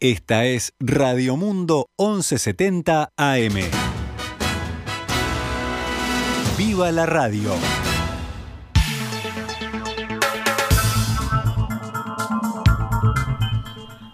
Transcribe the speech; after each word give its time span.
Esta 0.00 0.44
es 0.44 0.74
Radio 0.78 1.36
Mundo 1.36 1.90
1170 1.98 3.14
AM. 3.16 3.54
¡Viva 6.56 6.92
la 6.92 7.04
radio! 7.04 7.52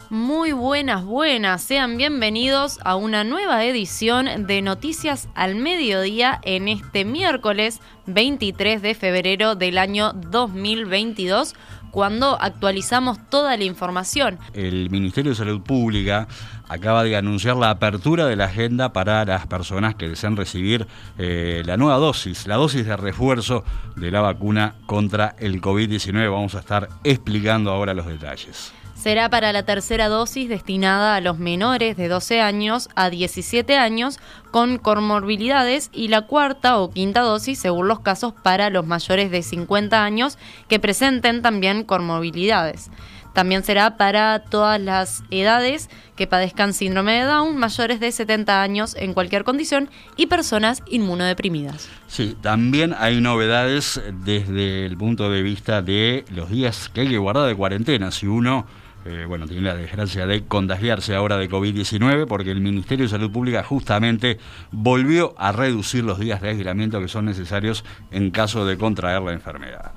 Muy 0.09 0.53
buenas, 0.53 1.05
buenas. 1.05 1.63
Sean 1.63 1.99
bienvenidos 1.99 2.81
a 2.83 2.97
una 2.97 3.23
nueva 3.23 3.63
edición 3.67 4.47
de 4.47 4.63
Noticias 4.63 5.29
al 5.35 5.55
Mediodía 5.55 6.41
en 6.45 6.69
este 6.69 7.05
miércoles 7.05 7.83
23 8.07 8.81
de 8.81 8.95
febrero 8.95 9.55
del 9.55 9.77
año 9.77 10.15
2022 10.15 11.55
cuando 11.95 12.37
actualizamos 12.43 13.19
toda 13.31 13.57
la 13.57 13.63
información. 13.63 14.41
El 14.53 14.91
Ministerio 14.91 15.31
de 15.31 15.37
Salud 15.37 15.61
Pública 15.61 16.27
acaba 16.69 17.05
de 17.05 17.15
anunciar 17.15 17.55
la 17.57 17.71
apertura 17.71 18.27
de 18.27 18.35
la 18.35 18.47
agenda 18.47 18.93
para 18.93 19.25
las 19.25 19.47
personas 19.47 19.95
que 19.95 20.09
desean 20.09 20.37
recibir 20.37 20.89
eh, 21.19 21.63
la 21.65 21.77
nueva 21.77 21.99
dosis, 21.99 22.49
la 22.49 22.57
dosis 22.57 22.85
de 22.85 22.97
refuerzo 22.97 23.63
de 23.95 24.11
la 24.11 24.21
vacuna 24.21 24.75
contra 24.87 25.37
el 25.39 25.61
COVID-19. 25.61 26.33
Vamos 26.33 26.57
a 26.57 26.59
estar 26.59 26.89
explicando 27.05 27.71
ahora 27.71 27.95
los 27.95 28.07
detalles 28.07 28.73
será 28.95 29.29
para 29.29 29.53
la 29.53 29.65
tercera 29.65 30.09
dosis 30.09 30.49
destinada 30.49 31.17
a 31.17 31.21
los 31.21 31.39
menores 31.39 31.97
de 31.97 32.09
12 32.09 32.41
años 32.41 32.89
a 32.95 33.11
17 33.11 33.77
años 33.77 34.19
con 34.51 34.79
comorbilidades 34.79 35.91
y 35.93 36.09
la 36.09 36.23
cuarta 36.23 36.79
o 36.79 36.91
quinta 36.91 37.21
dosis, 37.21 37.59
según 37.59 37.89
los 37.89 38.01
casos, 38.01 38.33
para 38.43 38.71
los 38.71 38.87
mayores 38.87 39.31
de 39.31 39.43
50 39.43 40.05
años 40.05 40.39
que 40.69 40.79
presenten 40.79 41.43
también 41.43 41.85
comorbilidades. 41.85 42.91
También 43.35 43.65
será 43.65 43.97
para 43.97 44.39
todas 44.39 44.81
las 44.81 45.25
edades 45.33 45.91
que 46.15 46.29
padezcan 46.29 46.73
síndrome 46.73 47.15
de 47.15 47.25
Down, 47.25 47.57
mayores 47.57 47.99
de 47.99 48.13
70 48.13 48.63
años 48.63 48.95
en 48.95 49.13
cualquier 49.13 49.43
condición 49.43 49.91
y 50.17 50.27
personas 50.27 50.85
inmunodeprimidas. 50.87 51.89
Sí, 52.07 52.37
también 52.41 52.95
hay 52.97 53.21
novedades 53.21 54.01
desde 54.25 54.87
el 54.87 54.97
punto 54.97 55.31
de 55.31 55.43
vista 55.43 55.83
de 55.83 56.25
los 56.33 56.49
días 56.49 56.89
que 56.89 57.01
hay 57.01 57.09
que 57.09 57.19
guardar 57.19 57.49
de 57.49 57.57
cuarentena. 57.57 58.13
Si 58.13 58.29
uno 58.29 58.67
eh, 59.07 59.27
bueno, 59.27 59.47
tiene 59.47 59.63
la 59.63 59.75
desgracia 59.75 60.27
de 60.27 60.45
contagiarse 60.45 61.15
ahora 61.15 61.37
de 61.37 61.51
COVID-19 61.51 62.27
porque 62.27 62.51
el 62.51 62.61
Ministerio 62.61 63.05
de 63.05 63.11
Salud 63.11 63.31
Pública 63.31 63.63
justamente 63.63 64.39
volvió 64.73 65.35
a 65.37 65.53
reducir 65.53 66.05
los 66.05 66.19
días 66.19 66.41
de 66.41 66.49
aislamiento 66.51 67.01
que 67.01 67.09
son 67.09 67.27
necesarios 67.27 67.85
en 68.11 68.31
caso 68.31 68.65
de 68.65 68.79
contraer 68.79 69.21
la 69.21 69.33
enfermedad. 69.33 69.93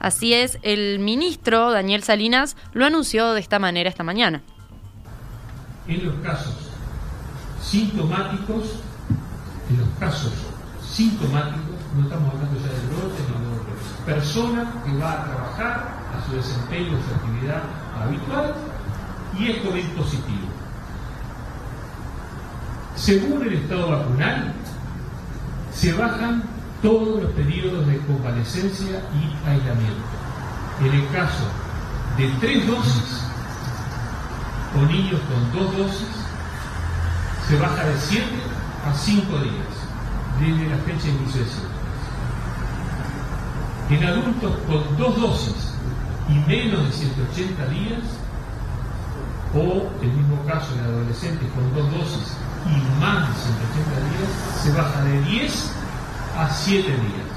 Así 0.00 0.34
es, 0.34 0.58
el 0.62 0.98
ministro 0.98 1.70
Daniel 1.70 2.02
Salinas 2.02 2.56
lo 2.72 2.84
anunció 2.84 3.32
de 3.32 3.40
esta 3.40 3.60
manera 3.60 3.88
esta 3.88 4.02
mañana. 4.02 4.42
En 5.86 6.04
los 6.04 6.14
casos 6.16 6.70
sintomáticos, 7.62 8.80
en 9.70 9.78
los 9.78 9.88
casos 10.00 10.32
sintomáticos, 10.84 11.76
no 11.96 12.02
estamos 12.02 12.34
hablando 12.34 12.60
ya 12.60 12.72
de 12.72 12.86
brote, 12.88 13.22
no 13.30 14.06
de 14.06 14.14
persona 14.14 14.82
que 14.84 14.96
va 14.98 15.12
a 15.12 15.24
trabajar 15.24 16.02
a 16.12 16.26
su 16.26 16.34
desempeño, 16.34 16.98
a 16.98 17.08
su 17.08 17.14
actividad 17.14 17.62
habitual 18.02 18.54
y 19.38 19.50
es 19.50 19.58
COVID 19.58 19.84
positivo. 19.96 20.48
Según 22.94 23.42
el 23.42 23.54
estado 23.54 23.90
vacunal, 23.90 24.52
se 25.72 25.92
bajan 25.94 26.42
todos 26.82 27.22
los 27.22 27.32
periodos 27.32 27.86
de 27.86 27.98
convalescencia 27.98 29.00
y 29.14 29.48
aislamiento. 29.48 30.02
En 30.80 30.92
el 30.92 31.08
caso 31.10 31.44
de 32.16 32.28
tres 32.40 32.66
dosis 32.66 33.22
o 34.76 34.86
niños 34.86 35.20
con 35.22 35.52
dos 35.52 35.76
dosis, 35.76 36.08
se 37.48 37.58
baja 37.58 37.84
de 37.84 37.96
7 37.98 38.24
a 38.88 38.94
5 38.94 39.38
días 39.38 39.82
desde 40.40 40.70
la 40.70 40.76
fecha 40.78 41.06
de 41.06 41.12
inicio. 41.12 41.42
En 43.90 44.04
adultos 44.04 44.52
con 44.66 44.96
dos 44.96 45.20
dosis 45.20 45.71
y 46.32 46.48
menos 46.48 46.86
de 46.86 46.92
180 46.92 47.66
días, 47.66 48.00
o 49.54 49.90
el 50.02 50.12
mismo 50.12 50.42
caso 50.46 50.72
en 50.74 50.80
adolescentes 50.80 51.48
con 51.52 51.74
dos 51.74 51.92
dosis 51.92 52.36
y 52.66 53.00
más 53.00 53.28
de 53.28 53.34
180 53.34 54.00
días, 54.08 54.30
se 54.62 54.72
baja 54.72 55.04
de 55.04 55.20
10 55.22 55.72
a 56.38 56.48
7 56.48 56.88
días. 56.88 57.32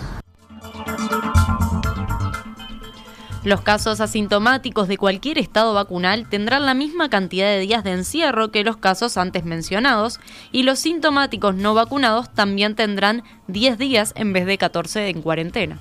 Los 3.43 3.61
casos 3.61 4.01
asintomáticos 4.01 4.87
de 4.87 4.97
cualquier 4.97 5.37
estado 5.37 5.75
vacunal 5.75 6.27
tendrán 6.27 6.65
la 6.65 6.73
misma 6.73 7.09
cantidad 7.09 7.45
de 7.45 7.59
días 7.59 7.83
de 7.83 7.91
encierro 7.91 8.49
que 8.49 8.63
los 8.63 8.77
casos 8.77 9.17
antes 9.17 9.45
mencionados 9.45 10.19
y 10.51 10.63
los 10.63 10.79
sintomáticos 10.79 11.53
no 11.53 11.75
vacunados 11.75 12.33
también 12.33 12.73
tendrán 12.73 13.23
10 13.47 13.77
días 13.77 14.13
en 14.15 14.33
vez 14.33 14.47
de 14.47 14.57
14 14.57 15.09
en 15.09 15.21
cuarentena. 15.21 15.77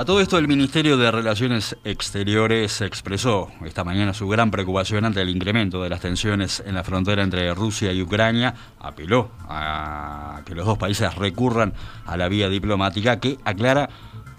A 0.00 0.04
todo 0.06 0.22
esto, 0.22 0.38
el 0.38 0.48
Ministerio 0.48 0.96
de 0.96 1.10
Relaciones 1.10 1.76
Exteriores 1.84 2.80
expresó 2.80 3.50
esta 3.66 3.84
mañana 3.84 4.14
su 4.14 4.26
gran 4.28 4.50
preocupación 4.50 5.04
ante 5.04 5.20
el 5.20 5.28
incremento 5.28 5.82
de 5.82 5.90
las 5.90 6.00
tensiones 6.00 6.62
en 6.64 6.74
la 6.74 6.84
frontera 6.84 7.22
entre 7.22 7.52
Rusia 7.52 7.92
y 7.92 8.00
Ucrania. 8.00 8.54
Apeló 8.80 9.30
a 9.46 10.40
que 10.46 10.54
los 10.54 10.64
dos 10.64 10.78
países 10.78 11.14
recurran 11.16 11.74
a 12.06 12.16
la 12.16 12.28
vía 12.28 12.48
diplomática 12.48 13.20
que 13.20 13.36
aclara 13.44 13.90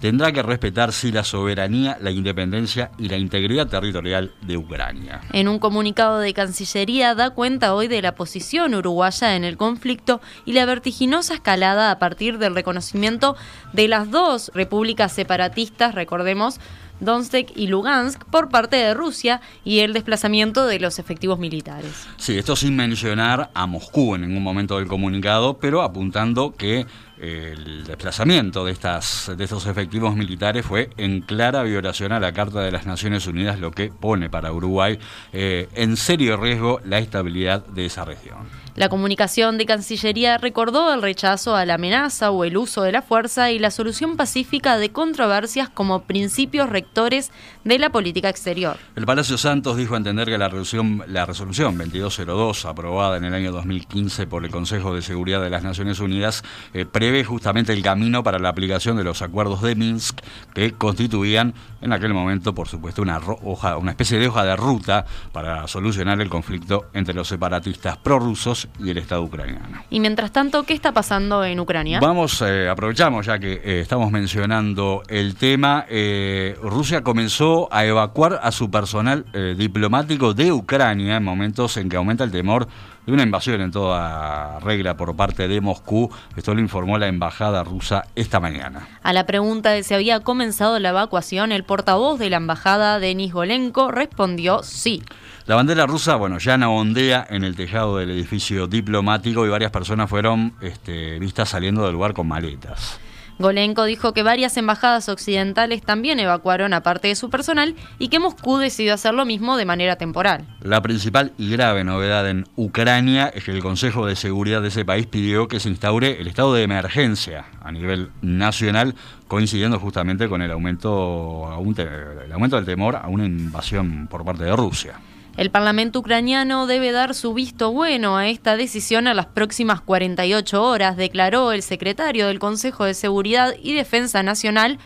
tendrá 0.01 0.31
que 0.31 0.41
respetar 0.41 0.91
sí 0.91 1.12
la 1.12 1.23
soberanía, 1.23 1.97
la 2.01 2.12
independencia 2.12 2.91
y 2.97 3.07
la 3.07 3.17
integridad 3.17 3.67
territorial 3.67 4.31
de 4.41 4.57
Ucrania. 4.57 5.22
En 5.31 5.47
un 5.47 5.59
comunicado 5.59 6.19
de 6.19 6.34
Cancillería 6.34 7.13
da 7.13 7.29
cuenta 7.29 7.75
hoy 7.75 7.88
de 7.88 8.01
la 8.01 8.16
posición 8.16 8.73
uruguaya 8.73 9.35
en 9.35 9.44
el 9.44 9.57
conflicto 9.57 10.19
y 10.44 10.53
la 10.53 10.66
vertiginosa 10.66 11.35
escalada 11.35 11.91
a 11.91 12.00
partir 12.00 12.39
del 12.39 12.56
reconocimiento 12.56 13.38
de 13.73 13.88
las 13.88 14.09
dos 14.09 14.51
repúblicas 14.56 15.13
separatistas, 15.13 15.94
recordemos, 15.94 16.59
Donetsk 17.01 17.51
y 17.56 17.68
Lugansk 17.68 18.23
por 18.25 18.50
parte 18.50 18.78
de 18.78 18.94
Rusia 18.94 19.41
y 19.66 19.79
el 19.79 19.91
desplazamiento 19.94 20.66
de 20.66 20.79
los 20.79 21.00
efectivos 21.00 21.39
militares. 21.39 22.07
Sí, 22.18 22.38
esto 22.38 22.56
sin 22.56 22.75
mencionar 22.75 23.50
a 23.53 23.66
Moscú 23.66 24.16
en 24.16 24.22
ningún 24.22 24.44
momento 24.44 24.78
del 24.78 24.88
comunicado, 24.88 25.57
pero 25.57 25.81
apuntando 25.81 26.53
que 26.56 26.85
el 27.21 27.83
desplazamiento 27.83 28.65
de, 28.65 28.71
estas, 28.71 29.31
de 29.37 29.43
estos 29.43 29.67
efectivos 29.67 30.15
militares 30.15 30.65
fue 30.65 30.89
en 30.97 31.21
clara 31.21 31.61
violación 31.61 32.11
a 32.11 32.19
la 32.19 32.33
Carta 32.33 32.61
de 32.61 32.71
las 32.71 32.87
Naciones 32.87 33.27
Unidas, 33.27 33.59
lo 33.59 33.69
que 33.69 33.91
pone 33.91 34.27
para 34.27 34.51
Uruguay 34.51 34.97
eh, 35.31 35.69
en 35.75 35.97
serio 35.97 36.35
riesgo 36.37 36.81
la 36.83 36.97
estabilidad 36.97 37.63
de 37.67 37.85
esa 37.85 38.05
región. 38.05 38.61
La 38.73 38.87
comunicación 38.87 39.57
de 39.57 39.65
Cancillería 39.65 40.37
recordó 40.37 40.93
el 40.93 41.01
rechazo 41.01 41.57
a 41.57 41.65
la 41.65 41.73
amenaza 41.73 42.31
o 42.31 42.45
el 42.45 42.55
uso 42.55 42.83
de 42.83 42.93
la 42.93 43.01
fuerza 43.01 43.51
y 43.51 43.59
la 43.59 43.69
solución 43.69 44.15
pacífica 44.15 44.77
de 44.77 44.91
controversias 44.91 45.67
como 45.67 46.03
principios 46.03 46.69
rectores 46.69 47.31
de 47.65 47.77
la 47.79 47.89
política 47.89 48.29
exterior. 48.29 48.77
El 48.95 49.05
Palacio 49.05 49.38
Santos 49.38 49.75
dijo 49.75 49.97
entender 49.97 50.29
que 50.29 50.38
la 50.38 50.47
resolución, 50.47 51.03
la 51.07 51.25
resolución 51.25 51.77
2202, 51.77 52.65
aprobada 52.65 53.17
en 53.17 53.25
el 53.25 53.33
año 53.33 53.51
2015 53.51 54.25
por 54.27 54.45
el 54.45 54.51
Consejo 54.51 54.95
de 54.95 55.01
Seguridad 55.01 55.41
de 55.41 55.49
las 55.49 55.63
Naciones 55.63 55.99
Unidas, 55.99 56.43
eh, 56.73 56.85
prevé 57.11 57.25
justamente 57.25 57.73
el 57.73 57.81
camino 57.81 58.23
para 58.23 58.39
la 58.39 58.47
aplicación 58.47 58.95
de 58.95 59.03
los 59.03 59.22
acuerdos 59.22 59.61
de 59.61 59.75
Minsk 59.75 60.22
que 60.53 60.72
constituían 60.72 61.53
en 61.81 61.91
aquel 61.91 62.13
momento, 62.13 62.55
por 62.55 62.69
supuesto, 62.69 63.01
una, 63.01 63.19
hoja, 63.44 63.75
una 63.75 63.91
especie 63.91 64.17
de 64.17 64.29
hoja 64.29 64.45
de 64.45 64.55
ruta 64.55 65.05
para 65.33 65.67
solucionar 65.67 66.21
el 66.21 66.29
conflicto 66.29 66.85
entre 66.94 67.13
los 67.13 67.27
separatistas 67.27 67.97
prorrusos 67.97 68.69
y 68.79 68.91
el 68.91 68.97
Estado 68.97 69.23
ucraniano. 69.23 69.83
Y 69.89 70.00
mientras 70.00 70.31
tanto, 70.31 70.63
¿qué 70.63 70.73
está 70.73 70.94
pasando 70.94 71.44
en 71.44 71.59
Ucrania? 71.59 72.00
Vamos, 72.00 72.41
eh, 72.44 72.69
aprovechamos 72.69 73.25
ya 73.25 73.39
que 73.39 73.55
eh, 73.55 73.81
estamos 73.81 74.09
mencionando 74.09 75.03
el 75.09 75.35
tema. 75.35 75.85
Eh, 75.89 76.55
Rusia 76.61 77.01
comenzó 77.01 77.67
a 77.73 77.83
evacuar 77.83 78.39
a 78.41 78.53
su 78.53 78.71
personal 78.71 79.25
diplomático 79.57 80.33
de 80.33 80.53
Ucrania 80.53 81.17
en 81.17 81.23
momentos 81.23 81.75
en 81.75 81.89
que 81.89 81.97
aumenta 81.97 82.24
el 82.24 82.31
temor 82.31 82.69
de 83.06 83.12
una 83.12 83.24
invasión 83.24 83.62
en 83.62 83.71
toda 83.71 84.59
regla 84.59 84.95
por 84.95 85.15
parte 85.15 85.48
de 85.48 85.62
Moscú. 85.62 86.12
Esto 86.36 86.53
lo 86.53 86.62
informó 86.62 86.98
la 86.98 87.07
embajada 87.07 87.63
rusa 87.63 88.03
esta 88.15 88.39
mañana. 88.39 88.88
A 89.03 89.13
la 89.13 89.25
pregunta 89.25 89.71
de 89.71 89.83
si 89.83 89.94
había 89.94 90.19
comenzado 90.21 90.80
la 90.80 90.89
evacuación, 90.89 91.51
el 91.51 91.63
portavoz 91.63 92.19
de 92.19 92.30
la 92.30 92.38
embajada, 92.38 93.00
Denis 93.00 93.33
Golenko, 93.33 93.92
respondió 93.92 94.63
sí. 94.63 95.03
La 95.48 95.56
bandera 95.56 95.88
rusa, 95.88 96.15
bueno, 96.15 96.38
ya 96.38 96.57
no 96.57 96.75
ondea 96.75 97.25
en 97.30 97.44
el 97.44 97.56
tejado 97.56 97.98
del 97.98 98.12
edificio 98.12 98.68
diplomático 98.68 99.45
y 99.45 99.50
varias 99.50 99.71
personas 99.71 100.09
fueron 100.09 100.53
este, 100.62 101.18
vistas 101.19 101.50
saliendo 101.50 101.83
del 101.83 101.94
lugar 101.94 102.13
con 102.13 102.27
maletas. 102.27 103.00
Golenko 103.41 103.85
dijo 103.85 104.13
que 104.13 104.23
varias 104.23 104.57
embajadas 104.57 105.09
occidentales 105.09 105.81
también 105.81 106.19
evacuaron 106.19 106.73
a 106.73 106.81
parte 106.81 107.07
de 107.07 107.15
su 107.15 107.29
personal 107.29 107.75
y 107.99 108.09
que 108.09 108.19
Moscú 108.19 108.57
decidió 108.57 108.93
hacer 108.93 109.13
lo 109.13 109.25
mismo 109.25 109.57
de 109.57 109.65
manera 109.65 109.95
temporal. 109.95 110.45
La 110.61 110.81
principal 110.81 111.33
y 111.38 111.51
grave 111.51 111.83
novedad 111.83 112.29
en 112.29 112.47
Ucrania 112.55 113.27
es 113.27 113.43
que 113.43 113.51
el 113.51 113.61
Consejo 113.61 114.05
de 114.05 114.15
Seguridad 114.15 114.61
de 114.61 114.69
ese 114.69 114.85
país 114.85 115.07
pidió 115.07 115.47
que 115.47 115.59
se 115.59 115.69
instaure 115.69 116.21
el 116.21 116.27
estado 116.27 116.53
de 116.53 116.63
emergencia 116.63 117.45
a 117.61 117.71
nivel 117.71 118.09
nacional, 118.21 118.95
coincidiendo 119.27 119.79
justamente 119.79 120.29
con 120.29 120.41
el 120.41 120.51
aumento, 120.51 121.49
el 121.77 122.31
aumento 122.31 122.55
del 122.55 122.65
temor 122.65 122.95
a 122.95 123.07
una 123.07 123.25
invasión 123.25 124.07
por 124.07 124.23
parte 124.23 124.43
de 124.43 124.55
Rusia. 124.55 124.99
El 125.38 125.50
Parlamento 125.50 126.00
ucraniano 126.00 126.68
debe 126.68 126.92
dar 126.92 127.16
su 127.16 127.33
visto 127.33 127.72
bueno 127.72 128.18
a 128.18 128.28
esta 128.28 128.57
decisión 128.57 129.07
a 129.07 129.13
las 129.13 129.28
próximas 129.28 129.80
48 129.80 130.62
horas, 130.62 130.98
declaró 130.98 131.54
el 131.54 131.62
secretario 131.62 132.28
del 132.28 132.39
Consejo 132.39 132.83
de 132.83 132.94
Seguridad 132.94 133.56
y 133.62 133.74
Defensa 133.74 134.24
Nacional, 134.24 134.78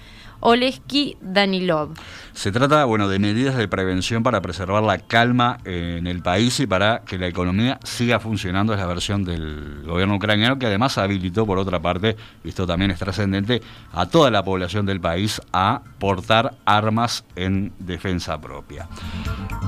Oleski 0.42 1.18
Danilov. 1.20 1.94
Se 2.36 2.52
trata, 2.52 2.84
bueno, 2.84 3.08
de 3.08 3.18
medidas 3.18 3.56
de 3.56 3.66
prevención 3.70 4.22
para 4.22 4.42
preservar 4.42 4.84
la 4.84 4.98
calma 4.98 5.58
en 5.64 6.06
el 6.06 6.22
país 6.22 6.60
y 6.60 6.68
para 6.68 7.02
que 7.06 7.18
la 7.18 7.28
economía 7.28 7.80
siga 7.84 8.20
funcionando. 8.20 8.74
Es 8.74 8.80
la 8.80 8.86
versión 8.88 9.24
del 9.24 9.84
gobierno 9.86 10.16
ucraniano 10.16 10.60
que 10.60 10.66
además 10.66 10.98
habilitó, 10.98 11.46
por 11.46 11.58
otra 11.58 11.80
parte, 11.80 12.18
y 12.44 12.50
esto 12.50 12.68
también 12.68 12.92
es 12.92 13.00
trascendente, 13.00 13.62
a 13.94 14.08
toda 14.08 14.30
la 14.32 14.44
población 14.44 14.86
del 14.86 15.00
país 15.00 15.42
a 15.54 15.82
portar 15.98 16.56
armas 16.66 17.24
en 17.38 17.72
defensa 17.80 18.40
propia. 18.40 18.90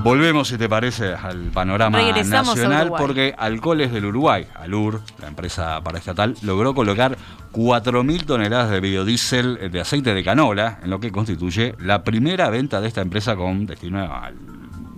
Volvemos, 0.02 0.48
si 0.48 0.58
te 0.58 0.68
parece, 0.68 1.14
al 1.14 1.50
panorama 1.50 2.00
nacional, 2.02 2.92
porque 2.98 3.34
Alcoholes 3.36 3.92
del 3.92 4.04
Uruguay, 4.04 4.46
Alur, 4.54 5.00
la 5.20 5.28
empresa 5.28 5.80
paraestatal, 5.82 6.36
logró 6.42 6.74
colocar 6.74 7.16
4.000 7.52 8.26
toneladas 8.26 8.70
de 8.70 8.80
biodiesel 8.80 9.70
de 9.72 9.80
aceite 9.80 10.12
de 10.12 10.22
canola, 10.22 10.80
en 10.82 10.90
lo 10.90 11.00
que 11.00 11.10
constituye 11.10 11.74
la 11.80 12.04
primera 12.04 12.50
venta 12.58 12.80
de 12.80 12.88
esta 12.88 13.00
empresa 13.00 13.36
con 13.36 13.66
destino 13.66 14.00
al 14.00 14.34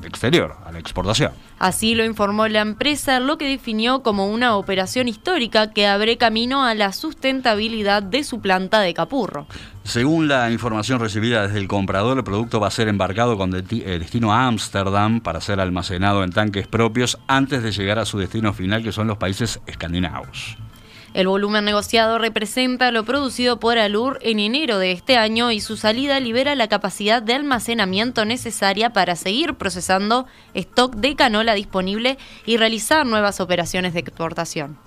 exterior, 0.03 0.57
a 0.65 0.73
la 0.73 0.79
exportación. 0.79 1.33
Así 1.59 1.95
lo 1.95 2.07
informó 2.07 2.49
la 2.49 2.61
empresa, 2.61 3.21
lo 3.21 3.37
que 3.37 3.47
definió 3.47 4.03
como 4.03 4.31
una 4.31 4.57
operación 4.57 5.09
histórica 5.09 5.73
que 5.73 5.87
abre 5.87 6.17
camino 6.17 6.65
a 6.65 6.75
la 6.75 6.93
sustentabilidad 6.93 8.03
de 8.03 8.25
su 8.25 8.41
planta 8.41 8.81
de 8.81 8.95
Capurro. 8.95 9.47
Según 9.85 10.27
la 10.27 10.51
información 10.51 11.01
recibida 11.01 11.47
desde 11.47 11.59
el 11.59 11.69
comprador, 11.69 12.17
el 12.17 12.25
producto 12.25 12.61
va 12.61 12.69
a 12.69 12.71
ser 12.71 12.89
embarcado 12.89 13.37
con 13.37 13.55
eh, 13.55 13.63
destino 13.99 14.33
a 14.33 14.47
Ámsterdam 14.47 15.21
para 15.21 15.43
ser 15.43 15.61
almacenado 15.61 16.25
en 16.25 16.33
tanques 16.33 16.67
propios 16.67 17.19
antes 17.27 17.63
de 17.63 17.73
llegar 17.73 17.99
a 17.99 18.07
su 18.07 18.19
destino 18.19 18.55
final, 18.55 18.83
que 18.83 18.93
son 18.93 19.07
los 19.07 19.19
países 19.19 19.61
escandinavos. 19.67 20.57
El 21.13 21.27
volumen 21.27 21.65
negociado 21.65 22.19
representa 22.19 22.93
lo 22.93 23.05
producido 23.05 23.59
por 23.59 23.79
Alur 23.79 24.21
en 24.23 24.39
enero 24.39 24.79
de 24.79 24.93
este 24.93 25.17
año 25.17 25.51
y 25.51 25.61
su 25.61 25.77
salida 25.77 26.21
libera 26.21 26.55
la 26.55 26.69
capacidad 26.69 27.21
de 27.21 27.35
almacenamiento 27.35 28.25
necesaria 28.25 28.91
para 28.91 29.17
seguir 29.17 29.55
procesando 29.55 30.27
stock 30.55 30.95
de 30.95 31.17
canola 31.17 31.55
disponible 31.55 32.17
y 32.47 32.59
realizar 32.59 33.07
nuevas 33.07 33.41
operaciones 33.41 33.93
de 33.93 34.01
exportación. 34.01 34.79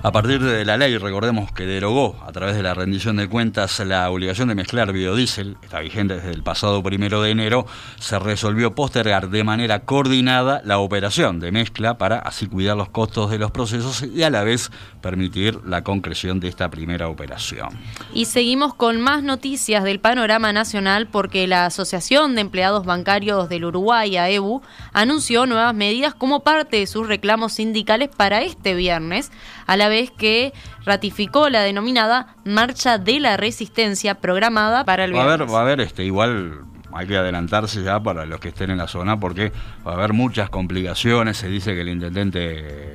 A 0.00 0.12
partir 0.12 0.40
de 0.40 0.64
la 0.64 0.76
ley, 0.76 0.96
recordemos 0.96 1.50
que 1.50 1.66
derogó 1.66 2.16
a 2.24 2.30
través 2.30 2.54
de 2.54 2.62
la 2.62 2.72
rendición 2.72 3.16
de 3.16 3.28
cuentas 3.28 3.80
la 3.80 4.08
obligación 4.10 4.46
de 4.46 4.54
mezclar 4.54 4.92
biodiesel, 4.92 5.56
está 5.60 5.80
vigente 5.80 6.14
desde 6.14 6.30
el 6.30 6.44
pasado 6.44 6.84
primero 6.84 7.20
de 7.20 7.32
enero, 7.32 7.66
se 7.98 8.16
resolvió 8.20 8.76
postergar 8.76 9.28
de 9.28 9.42
manera 9.42 9.80
coordinada 9.80 10.62
la 10.64 10.78
operación 10.78 11.40
de 11.40 11.50
mezcla 11.50 11.98
para 11.98 12.20
así 12.20 12.46
cuidar 12.46 12.76
los 12.76 12.90
costos 12.90 13.28
de 13.32 13.38
los 13.38 13.50
procesos 13.50 14.02
y 14.02 14.22
a 14.22 14.30
la 14.30 14.44
vez 14.44 14.70
permitir 15.00 15.58
la 15.64 15.82
concreción 15.82 16.38
de 16.38 16.46
esta 16.46 16.70
primera 16.70 17.08
operación. 17.08 17.70
Y 18.14 18.26
seguimos 18.26 18.74
con 18.74 19.00
más 19.00 19.24
noticias 19.24 19.82
del 19.82 19.98
panorama 19.98 20.52
nacional 20.52 21.08
porque 21.08 21.48
la 21.48 21.66
Asociación 21.66 22.36
de 22.36 22.42
Empleados 22.42 22.86
Bancarios 22.86 23.48
del 23.48 23.64
Uruguay, 23.64 24.16
AEBU, 24.16 24.62
anunció 24.92 25.46
nuevas 25.46 25.74
medidas 25.74 26.14
como 26.14 26.44
parte 26.44 26.76
de 26.76 26.86
sus 26.86 27.08
reclamos 27.08 27.54
sindicales 27.54 28.10
para 28.16 28.42
este 28.42 28.74
viernes, 28.74 29.32
a 29.66 29.76
la 29.76 29.87
vez 29.88 30.10
que 30.10 30.52
ratificó 30.84 31.48
la 31.48 31.62
denominada 31.62 32.36
Marcha 32.44 32.98
de 32.98 33.20
la 33.20 33.36
Resistencia 33.36 34.14
programada 34.14 34.84
para 34.84 35.04
el 35.04 35.12
viernes. 35.12 35.28
Va 35.28 35.32
a 35.32 35.34
haber, 35.34 35.54
va 35.54 35.58
a 35.58 35.62
haber 35.62 35.80
este, 35.80 36.04
igual 36.04 36.62
hay 36.92 37.06
que 37.06 37.16
adelantarse 37.16 37.82
ya 37.82 38.00
para 38.00 38.24
los 38.26 38.40
que 38.40 38.48
estén 38.48 38.70
en 38.70 38.78
la 38.78 38.88
zona 38.88 39.20
porque 39.20 39.52
va 39.86 39.92
a 39.92 39.94
haber 39.94 40.12
muchas 40.12 40.50
complicaciones. 40.50 41.36
Se 41.36 41.48
dice 41.48 41.74
que 41.74 41.82
el 41.82 41.88
intendente 41.88 42.38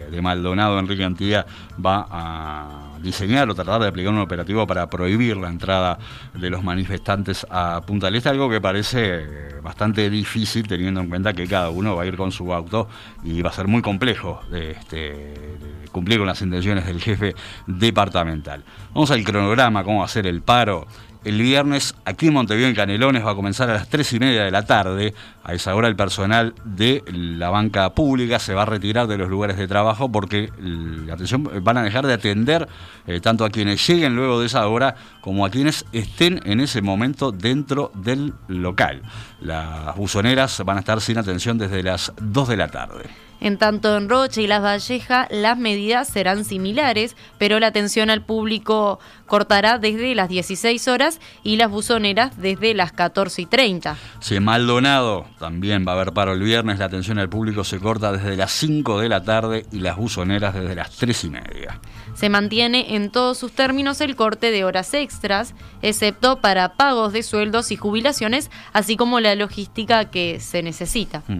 de 0.09 0.21
Maldonado, 0.21 0.79
Enrique 0.79 1.03
Antía, 1.03 1.45
va 1.83 2.07
a 2.09 2.92
diseñar 3.03 3.49
o 3.49 3.55
tratar 3.55 3.81
de 3.81 3.87
aplicar 3.87 4.13
un 4.13 4.19
operativo 4.19 4.65
para 4.65 4.89
prohibir 4.89 5.37
la 5.37 5.49
entrada 5.49 5.99
de 6.33 6.49
los 6.49 6.63
manifestantes 6.63 7.45
a 7.49 7.81
Punta 7.85 8.07
del 8.07 8.15
Este, 8.15 8.29
algo 8.29 8.49
que 8.49 8.61
parece 8.61 9.59
bastante 9.61 10.09
difícil 10.09 10.67
teniendo 10.67 11.01
en 11.01 11.09
cuenta 11.09 11.33
que 11.33 11.45
cada 11.45 11.69
uno 11.69 11.95
va 11.95 12.03
a 12.03 12.05
ir 12.05 12.15
con 12.15 12.31
su 12.31 12.53
auto 12.53 12.87
y 13.23 13.41
va 13.41 13.49
a 13.49 13.53
ser 13.53 13.67
muy 13.67 13.81
complejo 13.81 14.41
este, 14.51 15.33
cumplir 15.91 16.19
con 16.19 16.27
las 16.27 16.41
intenciones 16.41 16.85
del 16.85 17.01
jefe 17.01 17.35
departamental. 17.67 18.63
Vamos 18.93 19.11
al 19.11 19.23
cronograma, 19.23 19.83
cómo 19.83 19.99
va 19.99 20.05
a 20.05 20.09
ser 20.09 20.25
el 20.25 20.41
paro. 20.41 20.87
El 21.23 21.41
viernes 21.41 21.95
aquí 22.03 22.27
en 22.27 22.33
Montevideo, 22.33 22.67
en 22.67 22.75
Canelones, 22.75 23.25
va 23.25 23.31
a 23.31 23.35
comenzar 23.35 23.69
a 23.69 23.73
las 23.73 23.87
tres 23.87 24.11
y 24.11 24.19
media 24.19 24.43
de 24.43 24.51
la 24.51 24.65
tarde. 24.65 25.13
A 25.43 25.53
esa 25.53 25.73
hora 25.73 25.87
el 25.87 25.95
personal 25.95 26.53
de 26.65 27.01
la 27.07 27.49
banca 27.49 27.89
pública 27.93 28.39
se 28.39 28.53
va 28.53 28.63
a 28.63 28.65
retirar 28.65 29.07
de 29.07 29.17
los 29.17 29.29
lugares 29.29 29.57
de 29.57 29.67
trabajo 29.67 30.11
porque 30.11 30.49
la 30.59 31.13
atención, 31.13 31.49
van 31.63 31.77
a 31.77 31.83
dejar 31.83 32.05
de 32.07 32.13
atender 32.13 32.67
eh, 33.07 33.21
tanto 33.21 33.45
a 33.45 33.49
quienes 33.49 33.85
lleguen 33.87 34.15
luego 34.15 34.39
de 34.39 34.47
esa 34.47 34.67
hora 34.67 34.95
como 35.21 35.45
a 35.45 35.49
quienes 35.49 35.85
estén 35.93 36.41
en 36.43 36.59
ese 36.59 36.81
momento 36.81 37.31
dentro 37.31 37.91
del 37.95 38.33
local. 38.47 39.01
Las 39.39 39.95
buzoneras 39.95 40.61
van 40.65 40.77
a 40.77 40.79
estar 40.81 40.99
sin 40.99 41.17
atención 41.17 41.57
desde 41.57 41.83
las 41.83 42.11
2 42.21 42.49
de 42.49 42.57
la 42.57 42.67
tarde. 42.67 43.09
En 43.41 43.57
tanto 43.57 43.97
en 43.97 44.09
Rocha 44.09 44.41
y 44.41 44.47
Las 44.47 44.61
Vallejas 44.61 45.27
las 45.29 45.57
medidas 45.57 46.07
serán 46.07 46.45
similares, 46.45 47.15
pero 47.37 47.59
la 47.59 47.67
atención 47.67 48.09
al 48.09 48.21
público 48.21 48.99
cortará 49.25 49.79
desde 49.79 50.15
las 50.15 50.29
16 50.29 50.87
horas 50.87 51.19
y 51.43 51.55
las 51.57 51.69
buzoneras 51.69 52.39
desde 52.39 52.73
las 52.73 52.91
14 52.91 53.41
y 53.41 53.45
30. 53.45 53.97
Si 54.19 54.35
en 54.35 54.43
Maldonado 54.43 55.25
también 55.39 55.85
va 55.87 55.91
a 55.91 55.95
haber 55.95 56.13
paro 56.13 56.33
el 56.33 56.41
viernes, 56.41 56.79
la 56.79 56.85
atención 56.85 57.19
al 57.19 57.29
público 57.29 57.63
se 57.63 57.79
corta 57.79 58.11
desde 58.11 58.37
las 58.37 58.51
5 58.51 58.99
de 58.99 59.09
la 59.09 59.23
tarde 59.23 59.65
y 59.71 59.79
las 59.79 59.97
buzoneras 59.97 60.53
desde 60.53 60.75
las 60.75 60.91
3 60.91 61.23
y 61.23 61.29
media. 61.29 61.79
Se 62.13 62.29
mantiene 62.29 62.95
en 62.95 63.09
todos 63.09 63.37
sus 63.37 63.51
términos 63.51 63.99
el 64.01 64.15
corte 64.15 64.51
de 64.51 64.63
horas 64.63 64.93
extras, 64.93 65.53
excepto 65.81 66.39
para 66.41 66.73
pagos 66.73 67.11
de 67.11 67.23
sueldos 67.23 67.71
y 67.71 67.75
jubilaciones, 67.75 68.51
así 68.71 68.97
como 68.97 69.19
la 69.19 69.35
logística 69.35 70.05
que 70.05 70.39
se 70.39 70.61
necesita. 70.61 71.23
Mm. 71.27 71.39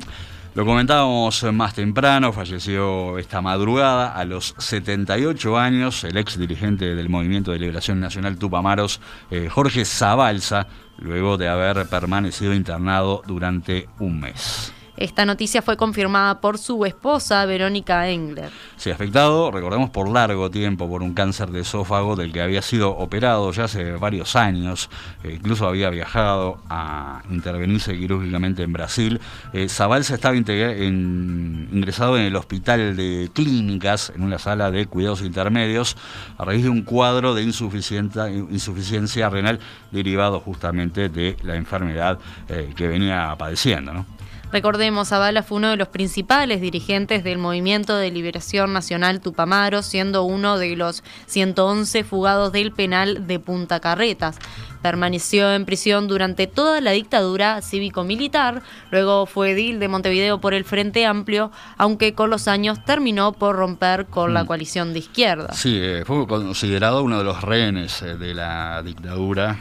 Lo 0.55 0.65
comentábamos 0.65 1.43
más 1.51 1.73
temprano, 1.73 2.31
falleció 2.31 3.17
esta 3.17 3.41
madrugada 3.41 4.13
a 4.13 4.23
los 4.23 4.53
78 4.59 5.57
años 5.57 6.03
el 6.03 6.15
ex 6.15 6.37
dirigente 6.37 6.93
del 6.93 7.09
Movimiento 7.09 7.51
de 7.51 7.57
Liberación 7.57 7.99
Nacional 7.99 8.37
Tupamaros, 8.37 9.01
eh, 9.31 9.49
Jorge 9.49 9.83
Zabalza, 9.83 10.67
luego 10.99 11.37
de 11.37 11.47
haber 11.47 11.87
permanecido 11.87 12.53
internado 12.53 13.23
durante 13.25 13.89
un 13.97 14.19
mes. 14.19 14.71
Esta 15.03 15.25
noticia 15.25 15.61
fue 15.61 15.75
confirmada 15.75 16.39
por 16.39 16.57
su 16.57 16.85
esposa, 16.85 17.45
Verónica 17.45 18.07
Engler. 18.07 18.49
Sí, 18.77 18.89
afectado, 18.89 19.51
recordemos, 19.51 19.89
por 19.89 20.07
largo 20.07 20.49
tiempo 20.49 20.87
por 20.87 21.03
un 21.03 21.13
cáncer 21.13 21.49
de 21.49 21.59
esófago 21.59 22.15
del 22.15 22.31
que 22.31 22.39
había 22.39 22.61
sido 22.61 22.91
operado 22.91 23.51
ya 23.51 23.65
hace 23.65 23.91
varios 23.97 24.37
años, 24.37 24.89
eh, 25.25 25.33
incluso 25.35 25.67
había 25.67 25.89
viajado 25.89 26.59
a 26.69 27.21
intervenirse 27.29 27.97
quirúrgicamente 27.97 28.63
en 28.63 28.71
Brasil. 28.71 29.19
Eh, 29.51 29.67
Zabalza 29.67 30.15
estaba 30.15 30.37
ingresado 30.37 32.17
en 32.17 32.23
el 32.23 32.37
hospital 32.37 32.95
de 32.95 33.29
clínicas, 33.33 34.13
en 34.15 34.23
una 34.23 34.39
sala 34.39 34.71
de 34.71 34.85
cuidados 34.85 35.21
intermedios, 35.21 35.97
a 36.37 36.45
raíz 36.45 36.63
de 36.63 36.69
un 36.69 36.83
cuadro 36.83 37.33
de 37.35 37.43
insuficiencia 37.43 39.29
renal 39.29 39.59
derivado 39.91 40.39
justamente 40.39 41.09
de 41.09 41.35
la 41.43 41.57
enfermedad 41.57 42.19
eh, 42.47 42.71
que 42.73 42.87
venía 42.87 43.35
padeciendo. 43.37 44.05
Recordemos, 44.53 45.07
Zavala 45.07 45.41
fue 45.41 45.57
uno 45.57 45.71
de 45.71 45.77
los 45.77 45.87
principales 45.87 46.61
dirigentes 46.61 47.23
del 47.23 47.39
Movimiento 47.39 47.95
de 47.95 48.11
Liberación 48.11 48.71
Nacional 48.71 49.19
Tupamaro, 49.19 49.81
siendo 49.81 50.25
uno 50.25 50.59
de 50.59 50.75
los 50.75 51.03
111 51.25 52.03
fugados 52.03 52.51
del 52.51 52.71
penal 52.71 53.25
de 53.25 53.39
Punta 53.39 53.79
Carretas. 53.79 54.37
Permaneció 54.83 55.51
en 55.51 55.65
prisión 55.65 56.07
durante 56.07 56.45
toda 56.45 56.81
la 56.81 56.91
dictadura 56.91 57.63
cívico-militar, 57.63 58.61
luego 58.91 59.25
fue 59.25 59.53
edil 59.53 59.79
de 59.79 59.87
Montevideo 59.87 60.39
por 60.39 60.53
el 60.53 60.65
Frente 60.65 61.07
Amplio, 61.07 61.51
aunque 61.79 62.13
con 62.13 62.29
los 62.29 62.47
años 62.47 62.85
terminó 62.85 63.31
por 63.31 63.55
romper 63.55 64.05
con 64.05 64.35
la 64.35 64.43
mm. 64.43 64.47
coalición 64.47 64.93
de 64.93 64.99
izquierda. 64.99 65.51
Sí, 65.53 65.79
eh, 65.81 66.03
fue 66.05 66.27
considerado 66.27 67.01
uno 67.01 67.17
de 67.17 67.23
los 67.23 67.41
rehenes 67.41 68.03
eh, 68.03 68.17
de 68.17 68.35
la 68.35 68.83
dictadura. 68.83 69.57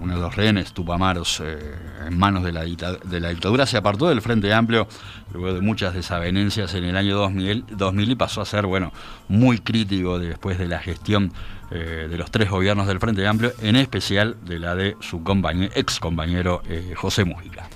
Uno 0.00 0.14
de 0.14 0.20
los 0.20 0.36
rehenes 0.36 0.72
tupamaros 0.72 1.42
eh, 1.44 1.58
en 2.06 2.18
manos 2.18 2.44
de 2.44 2.52
la, 2.52 2.64
de 2.64 3.20
la, 3.20 3.28
dictadura, 3.30 3.66
se 3.66 3.76
apartó 3.76 4.08
del 4.08 4.22
Frente 4.22 4.52
Amplio 4.52 4.86
luego 5.32 5.54
de 5.54 5.60
muchas 5.60 5.94
desavenencias 5.94 6.74
en 6.74 6.84
el 6.84 6.96
año 6.96 7.16
2000, 7.16 7.64
2000 7.70 8.10
y 8.10 8.14
pasó 8.14 8.40
a 8.40 8.44
ser 8.44 8.66
bueno 8.66 8.92
muy 9.28 9.58
crítico 9.58 10.18
después 10.18 10.58
de 10.58 10.68
la 10.68 10.78
gestión 10.78 11.32
eh, 11.70 12.06
de 12.08 12.16
los 12.16 12.30
tres 12.30 12.48
gobiernos 12.48 12.86
del 12.86 12.98
Frente 12.98 13.26
Amplio, 13.26 13.52
en 13.60 13.76
especial 13.76 14.36
de 14.44 14.58
la 14.58 14.74
de 14.74 14.96
su 15.00 15.22
ex 15.74 16.00
compañero 16.00 16.62
eh, 16.68 16.94
José 16.96 17.24
Mujica. 17.24 17.68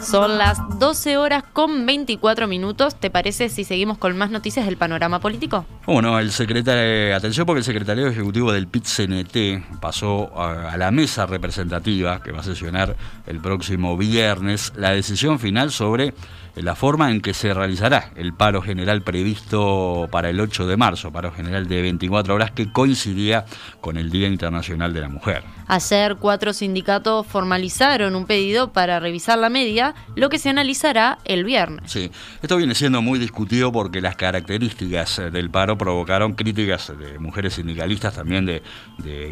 Son 0.00 0.38
las 0.38 0.58
12 0.78 1.16
horas 1.16 1.44
con 1.52 1.86
24 1.86 2.46
minutos. 2.46 2.96
¿Te 2.96 3.10
parece 3.10 3.48
si 3.48 3.64
seguimos 3.64 3.98
con 3.98 4.16
más 4.16 4.30
noticias 4.30 4.66
del 4.66 4.76
panorama 4.76 5.20
político? 5.20 5.64
Bueno, 5.86 6.18
el 6.18 6.32
secretario, 6.32 7.14
atención 7.14 7.46
porque 7.46 7.58
el 7.58 7.64
secretario 7.64 8.06
ejecutivo 8.08 8.52
del 8.52 8.66
PIT-CNT 8.66 9.80
pasó 9.80 10.30
a, 10.40 10.76
la 10.76 10.90
mesa 10.90 11.26
representativa 11.26 12.22
que 12.22 12.32
va 12.32 12.40
a 12.40 12.42
sesionar 12.42 12.96
el 13.26 13.40
próximo 13.40 13.96
viernes 13.96 14.72
la 14.76 14.90
decisión 14.90 15.38
final 15.38 15.70
sobre 15.70 16.14
la 16.56 16.74
forma 16.76 17.10
en 17.10 17.20
que 17.20 17.34
se 17.34 17.52
realizará 17.52 18.10
el 18.16 18.32
paro 18.32 18.62
general 18.62 19.02
previsto 19.02 20.08
para 20.10 20.30
el 20.30 20.40
8 20.40 20.66
de 20.66 20.76
marzo, 20.76 21.10
paro 21.10 21.32
general 21.32 21.66
de 21.66 21.82
24 21.82 22.34
horas 22.34 22.52
que 22.52 22.70
coincidía 22.70 23.44
con 23.80 23.96
el 23.96 24.10
Día 24.10 24.28
Internacional 24.28 24.94
de 24.94 25.00
la 25.00 25.08
Mujer. 25.08 25.42
Ayer 25.66 26.16
cuatro 26.16 26.52
sindicatos 26.52 27.26
formalizaron 27.26 28.14
un 28.14 28.26
pedido 28.26 28.72
para 28.72 29.00
revisar 29.00 29.38
la 29.38 29.48
media, 29.48 29.94
lo 30.14 30.28
que 30.28 30.38
se 30.38 30.50
analizará 30.50 31.18
el 31.24 31.44
viernes. 31.44 31.90
Sí, 31.90 32.10
esto 32.42 32.56
viene 32.56 32.74
siendo 32.74 33.02
muy 33.02 33.18
discutido 33.18 33.72
porque 33.72 34.00
las 34.00 34.14
características 34.16 35.22
del 35.32 35.50
paro 35.50 35.76
provocaron 35.78 36.34
críticas 36.34 36.92
de 36.98 37.18
mujeres 37.18 37.54
sindicalistas, 37.54 38.14
también 38.14 38.46
de, 38.46 38.62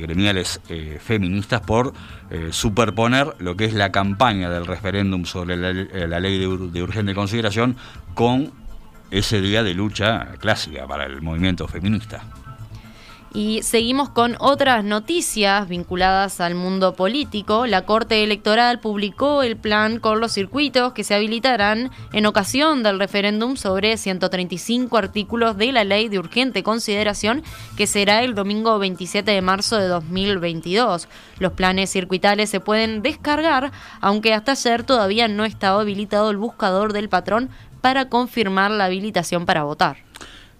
gremiales 0.01 0.61
eh, 0.69 0.99
feministas, 1.01 1.61
por 1.61 1.93
eh, 2.31 2.49
superponer 2.51 3.35
lo 3.39 3.57
que 3.57 3.67
es 3.67 3.75
la 3.75 3.93
campaña 3.93 4.51
del 4.51 4.67
referéndum 4.67 5.25
sobre 5.25 5.57
la, 5.57 5.71
eh, 5.71 6.21
ley 6.21 6.39
de 6.39 6.83
urgente 6.83 7.12
consideración 7.15 7.77
con 8.15 8.53
ese 9.11 9.41
día 9.41 9.63
de 9.63 9.75
lucha 9.75 10.29
clásica 10.39 10.87
para 10.87 11.05
el 11.05 11.21
movimiento 11.23 11.69
feminista. 11.69 12.23
Y 13.35 13.63
seguimos 13.63 14.11
con 14.11 14.37
otras 14.41 14.85
noticias 14.85 15.67
vinculadas 15.67 16.39
al 16.43 16.55
mundo 16.55 16.93
político. 16.93 17.67
La 17.67 17.87
Corte 17.87 18.23
Electoral 18.23 18.79
publicó 18.79 19.43
el 19.43 19.57
plan 19.57 20.01
con 20.01 20.21
los 20.21 20.33
circuitos 20.33 20.93
que 20.93 21.03
se 21.03 21.15
habilitarán 21.15 21.91
en 22.13 22.27
ocasión 22.27 22.83
del 22.83 22.99
referéndum 22.99 23.57
sobre 23.57 23.97
135 23.97 24.99
artículos 24.99 25.57
de 25.57 25.73
la 25.73 25.85
ley 25.85 26.11
de 26.11 26.19
urgente 26.19 26.63
consideración 26.63 27.43
que 27.75 27.87
será 27.87 28.23
el 28.23 28.35
domingo 28.35 28.79
27 28.79 29.31
de 29.31 29.41
marzo 29.41 29.79
de 29.79 29.89
2022. 29.89 31.09
Los 31.39 31.53
planes 31.53 31.89
circuitales 31.89 32.51
se 32.51 32.61
pueden 32.61 33.01
descargar, 33.01 33.73
aunque 34.03 34.35
hasta 34.35 34.53
ayer 34.53 34.85
todavía 34.85 35.27
no 35.29 35.47
estaba 35.47 35.81
habilitado 35.81 36.31
el 36.31 36.37
buscador 36.37 36.93
del 36.93 37.09
patrón 37.09 37.49
para 37.81 38.11
confirmar 38.11 38.71
la 38.71 38.85
habilitación 38.85 39.47
para 39.47 39.63
votar. 39.63 39.97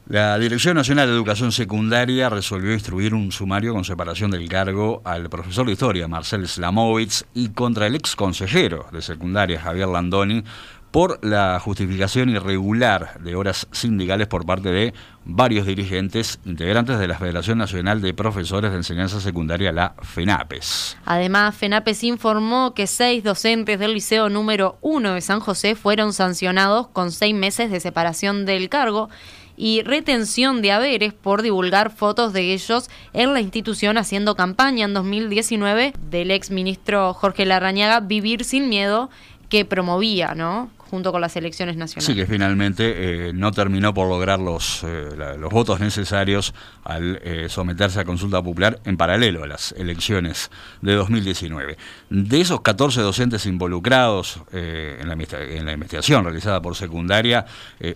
La 0.09 0.37
Dirección 0.37 0.75
Nacional 0.75 1.07
de 1.07 1.15
Educación 1.15 1.53
Secundaria 1.53 2.29
resolvió 2.29 2.73
instruir 2.73 3.15
un 3.15 3.31
sumario 3.31 3.73
con 3.73 3.85
separación 3.85 4.33
del 4.33 4.49
cargo 4.49 5.01
al 5.05 5.31
profesor 5.31 5.65
de 5.65 5.73
historia 5.73 6.09
Marcel 6.09 6.47
Slamovitz 6.47 7.25
y 7.35 7.51
contra 7.51 7.87
el 7.87 7.95
ex 7.95 8.17
consejero 8.17 8.87
de 8.93 9.01
secundaria 9.01 9.61
Javier 9.61 9.89
Landoni 9.89 10.43
por 10.91 11.25
la 11.25 11.59
justificación 11.59 12.29
irregular 12.29 13.19
de 13.21 13.35
horas 13.35 13.67
sindicales 13.73 14.27
por 14.27 14.45
parte 14.45 14.71
de 14.71 14.93
varios 15.25 15.67
dirigentes 15.67 16.39
integrantes 16.45 16.99
de 16.99 17.09
la 17.09 17.17
Federación 17.17 17.59
Nacional 17.59 18.03
de 18.03 18.13
Profesores 18.13 18.73
de 18.73 18.77
Enseñanza 18.77 19.21
Secundaria, 19.21 19.73
la 19.73 19.95
FENAPES. 20.03 20.99
Además, 21.07 21.55
FENAPES 21.57 22.05
informó 22.05 22.75
que 22.75 22.87
seis 22.87 23.25
docentes 23.25 23.79
del 23.79 23.95
Liceo 23.95 24.29
número 24.29 24.77
1 24.83 25.15
de 25.15 25.21
San 25.23 25.41
José 25.41 25.77
fueron 25.77 26.13
sancionados 26.13 26.89
con 26.89 27.11
seis 27.11 27.35
meses 27.35 27.71
de 27.71 27.81
separación 27.81 28.45
del 28.45 28.69
cargo 28.69 29.09
y 29.57 29.83
retención 29.83 30.63
de 30.63 30.73
haberes 30.73 31.13
por 31.13 31.43
divulgar 31.43 31.91
fotos 31.91 32.33
de 32.33 32.53
ellos 32.53 32.91
en 33.13 33.33
la 33.33 33.41
institución 33.41 33.99
haciendo 33.99 34.35
campaña 34.35 34.85
en 34.85 34.95
2019 34.95 35.95
del 36.11 36.31
ex 36.31 36.51
ministro 36.51 37.15
Jorge 37.15 37.47
Larrañaga 37.47 38.01
Vivir 38.01 38.45
sin 38.45 38.69
miedo 38.69 39.11
que 39.49 39.65
promovía, 39.65 40.35
¿no? 40.35 40.71
Junto 40.93 41.11
con 41.11 41.23
las 41.23 41.35
elecciones 41.37 41.79
nacionales. 41.79 42.05
Sí, 42.05 42.15
que 42.15 42.27
finalmente 42.27 43.29
eh, 43.29 43.33
no 43.33 43.51
terminó 43.51 43.95
por 43.95 44.11
lograr 44.11 44.39
los, 44.39 44.85
eh, 44.85 45.09
los 45.39 45.51
votos 45.51 45.81
necesarios 45.81 46.53
al 46.85 47.19
eh, 47.25 47.47
someterse 47.49 47.99
a 48.01 48.05
consulta 48.05 48.43
popular 48.43 48.79
en 48.85 48.99
paralelo 48.99 49.43
a 49.43 49.47
las 49.47 49.73
elecciones 49.73 50.51
de 50.83 50.93
2019. 50.93 51.79
De 52.11 52.41
esos 52.43 52.61
14 52.61 53.01
docentes 53.01 53.47
involucrados 53.47 54.41
en 54.53 55.09
la, 55.09 55.73
investigación 55.73 56.25
realizada 56.25 56.61
por 56.61 56.77
secundaria, 56.77 57.47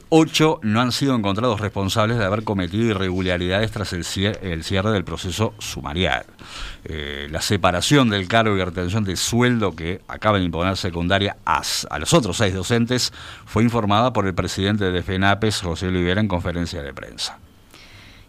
8 0.08 0.60
no 0.62 0.80
han 0.80 0.90
sido 0.90 1.14
encontrados 1.14 1.60
responsables 1.60 2.16
de 2.16 2.24
haber 2.24 2.44
cometido 2.44 2.84
irregularidades 2.84 3.72
tras 3.72 3.92
el 3.92 4.06
el 4.40 4.64
cierre 4.64 4.92
del 4.92 5.04
proceso 5.04 5.52
sumarial. 5.58 6.24
la 6.88 7.40
separación 7.42 8.08
del 8.08 8.26
cargo 8.26 8.56
y 8.56 8.64
retención 8.64 9.04
de 9.04 9.16
sueldo 9.16 9.76
que 9.76 10.00
acaba 10.08 10.38
de 10.38 10.44
imponer 10.44 10.76
secundaria 10.78 11.36
a, 11.44 11.60
a 11.90 11.98
los 11.98 12.14
otros 12.14 12.38
seis 12.38 12.54
docentes 12.54 12.85
fue 13.44 13.62
informada 13.62 14.12
por 14.12 14.26
el 14.26 14.34
presidente 14.34 14.90
de 14.90 15.02
FENAPES, 15.02 15.62
José 15.62 15.88
Olivera, 15.88 16.20
en 16.20 16.28
conferencia 16.28 16.82
de 16.82 16.92
prensa. 16.92 17.38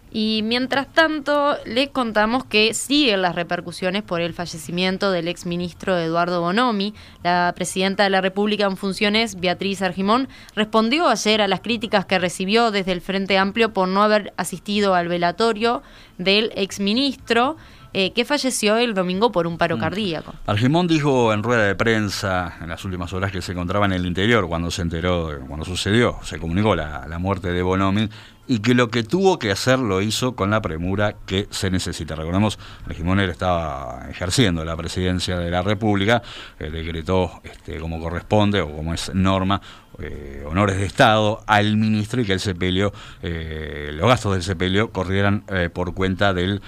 Y 0.09 0.41
mientras 0.43 0.87
tanto, 0.93 1.57
les 1.65 1.89
contamos 1.89 2.45
que 2.45 2.73
siguen 2.73 3.21
las 3.21 3.35
repercusiones 3.35 4.03
por 4.03 4.21
el 4.21 4.33
fallecimiento 4.33 5.11
del 5.11 5.27
exministro 5.27 5.97
Eduardo 5.97 6.39
Bonomi. 6.39 6.93
La 7.23 7.51
presidenta 7.55 8.03
de 8.03 8.09
la 8.09 8.21
República 8.21 8.65
en 8.65 8.77
funciones, 8.77 9.39
Beatriz 9.39 9.81
Argimón, 9.81 10.29
respondió 10.55 11.09
ayer 11.09 11.41
a 11.41 11.47
las 11.47 11.59
críticas 11.59 12.05
que 12.05 12.19
recibió 12.19 12.71
desde 12.71 12.93
el 12.93 13.01
Frente 13.01 13.37
Amplio 13.37 13.73
por 13.73 13.89
no 13.89 14.01
haber 14.01 14.33
asistido 14.37 14.95
al 14.95 15.09
velatorio 15.09 15.83
del 16.17 16.53
exministro. 16.55 17.57
Eh, 17.93 18.11
que 18.11 18.25
falleció 18.25 18.77
el 18.77 18.93
domingo 18.93 19.31
por 19.31 19.47
un 19.47 19.57
paro 19.57 19.77
mm. 19.77 19.79
cardíaco. 19.79 20.33
Argimón 20.45 20.87
dijo 20.87 21.33
en 21.33 21.41
rueda 21.41 21.63
de 21.63 21.75
prensa 21.75 22.57
en 22.61 22.69
las 22.69 22.83
últimas 22.85 23.13
horas 23.13 23.31
que 23.31 23.41
se 23.41 23.53
encontraba 23.53 23.85
en 23.85 23.93
el 23.93 24.05
interior 24.05 24.47
cuando 24.47 24.69
se 24.71 24.81
enteró, 24.81 25.39
cuando 25.47 25.65
sucedió, 25.65 26.17
se 26.23 26.37
comunicó 26.37 26.75
la, 26.75 27.07
la 27.07 27.17
muerte 27.17 27.51
de 27.51 27.61
Bonomi 27.61 28.09
y 28.47 28.59
que 28.59 28.73
lo 28.73 28.89
que 28.89 29.03
tuvo 29.03 29.37
que 29.39 29.51
hacer 29.51 29.77
lo 29.77 30.01
hizo 30.01 30.35
con 30.35 30.49
la 30.49 30.61
premura 30.61 31.15
que 31.25 31.47
se 31.51 31.69
necesita. 31.69 32.15
Recordemos, 32.15 32.57
Argimón 32.85 33.19
estaba 33.19 34.07
ejerciendo 34.09 34.63
la 34.63 34.75
presidencia 34.75 35.37
de 35.37 35.51
la 35.51 35.61
República, 35.61 36.21
eh, 36.59 36.69
decretó 36.69 37.41
este, 37.43 37.79
como 37.79 37.99
corresponde 37.99 38.61
o 38.61 38.71
como 38.71 38.93
es 38.93 39.13
norma 39.13 39.61
eh, 39.99 40.43
honores 40.45 40.77
de 40.77 40.85
Estado 40.85 41.43
al 41.47 41.75
ministro 41.75 42.21
y 42.21 42.25
que 42.25 42.33
el 42.33 42.39
sepelio, 42.39 42.93
eh, 43.23 43.89
los 43.93 44.07
gastos 44.07 44.33
del 44.33 44.43
sepelio 44.43 44.91
corrieran 44.91 45.43
eh, 45.47 45.69
por 45.73 45.93
cuenta 45.93 46.33
del 46.33 46.61